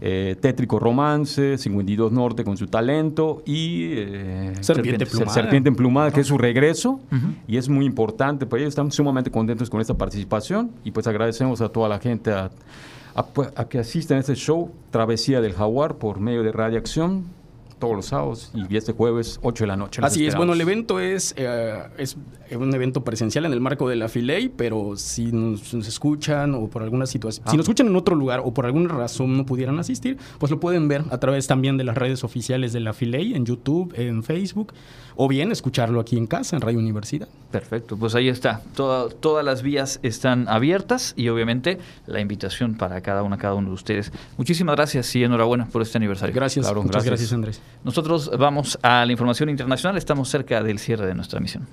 eh, 0.00 0.36
Tétrico 0.40 0.78
Romance, 0.78 1.58
52 1.58 2.12
Norte 2.12 2.44
con 2.44 2.56
su 2.56 2.66
talento 2.66 3.42
y 3.46 3.92
eh, 3.92 4.52
Serpiente, 4.60 5.04
Emplumada. 5.04 5.32
Serpiente 5.32 5.68
Emplumada, 5.68 6.10
que 6.10 6.20
es 6.20 6.26
su 6.26 6.38
regreso 6.38 7.00
y 7.46 7.56
es 7.56 7.68
muy 7.68 7.86
importante, 7.86 8.46
pues 8.46 8.60
ellos 8.60 8.72
están 8.72 8.90
sumamente 8.90 9.30
contentos 9.30 9.70
con 9.70 9.80
esta 9.80 9.94
participación 9.94 10.70
y 10.84 10.90
pues 10.90 11.06
agradecemos 11.06 11.60
a 11.60 11.68
toda 11.68 11.88
la 11.88 11.98
gente 11.98 12.32
a, 12.32 12.50
a 13.14 13.68
que 13.68 13.78
asista 13.78 14.14
a 14.14 14.18
este 14.18 14.34
show 14.34 14.70
Travesía 14.90 15.40
del 15.40 15.52
Jaguar 15.52 15.96
por 15.96 16.20
medio 16.20 16.42
de 16.42 16.52
Radiación 16.52 17.24
todos 17.84 17.96
los 17.96 18.06
sábados 18.06 18.50
y 18.54 18.78
este 18.78 18.92
jueves 18.92 19.38
8 19.42 19.64
de 19.64 19.68
la 19.68 19.76
noche. 19.76 20.00
Así 20.02 20.26
es, 20.26 20.34
bueno, 20.34 20.54
el 20.54 20.60
evento 20.62 21.00
es, 21.00 21.34
eh, 21.36 21.82
es 21.98 22.16
un 22.50 22.74
evento 22.74 23.04
presencial 23.04 23.44
en 23.44 23.52
el 23.52 23.60
marco 23.60 23.90
de 23.90 23.96
la 23.96 24.08
Filey, 24.08 24.48
pero 24.48 24.96
si 24.96 25.32
nos, 25.32 25.74
escuchan 25.74 26.54
o 26.54 26.70
por 26.70 26.82
alguna 26.82 27.04
situación, 27.04 27.46
si 27.46 27.58
nos 27.58 27.64
escuchan 27.64 27.88
en 27.88 27.96
otro 27.96 28.16
lugar 28.16 28.40
o 28.42 28.54
por 28.54 28.64
alguna 28.64 28.88
razón 28.94 29.36
no 29.36 29.44
pudieran 29.44 29.78
asistir, 29.78 30.16
pues 30.38 30.50
lo 30.50 30.60
pueden 30.60 30.88
ver 30.88 31.04
a 31.10 31.18
través 31.18 31.46
también 31.46 31.76
de 31.76 31.84
las 31.84 31.94
redes 31.94 32.24
oficiales 32.24 32.72
de 32.72 32.80
la 32.80 32.94
Filey, 32.94 33.34
en 33.34 33.44
YouTube, 33.44 33.92
en 33.98 34.22
Facebook, 34.22 34.72
o 35.16 35.28
bien 35.28 35.52
escucharlo 35.52 36.00
aquí 36.00 36.16
en 36.16 36.26
casa, 36.26 36.56
en 36.56 36.62
Radio 36.62 36.78
Universidad. 36.78 37.28
Perfecto, 37.50 37.96
pues 37.96 38.14
ahí 38.14 38.28
está. 38.28 38.62
todas 38.74 39.44
las 39.44 39.62
vías 39.62 40.00
están 40.02 40.48
abiertas 40.48 41.14
y 41.16 41.28
obviamente 41.28 41.78
la 42.06 42.20
invitación 42.20 42.74
para 42.74 43.00
cada 43.00 43.22
una, 43.22 43.36
cada 43.38 43.54
uno 43.54 43.68
de 43.68 43.74
ustedes. 43.74 44.12
Muchísimas 44.36 44.74
gracias 44.76 45.14
y 45.14 45.22
enhorabuena 45.22 45.66
por 45.66 45.82
este 45.82 45.98
aniversario. 45.98 46.34
Gracias, 46.34 46.72
muchas 46.74 47.04
gracias 47.04 47.32
Andrés. 47.32 47.60
Nosotros 47.84 48.30
vamos 48.36 48.78
a 48.82 49.04
la 49.06 49.12
información 49.12 49.48
internacional, 49.50 49.96
estamos 49.96 50.28
cerca 50.28 50.62
del 50.62 50.78
cierre 50.78 51.06
de 51.06 51.14
nuestra 51.14 51.38
misión. 51.40 51.66